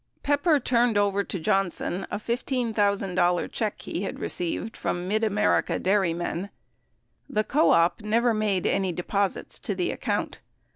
Pepper 0.23 0.59
turned 0.59 0.97
over 0.97 1.23
to 1.23 1.39
Johnson 1.39 2.07
a 2.09 2.17
$15,000 2.17 3.51
check 3.51 3.83
he 3.83 4.01
had 4.01 4.17
received 4.17 4.75
from 4.75 5.07
Mid 5.07 5.23
America 5.23 5.77
Dairymen. 5.77 6.49
The 7.29 7.43
co 7.43 7.69
op 7.69 8.01
never 8.01 8.33
made 8.33 8.65
any 8.65 8.91
deposits 8.91 9.59
to 9.59 9.75
the 9.75 9.91
account. 9.91 10.39